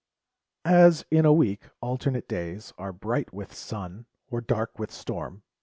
[0.65, 5.43] AS, in a week, alternate days Are bright with sun, or dark with storm.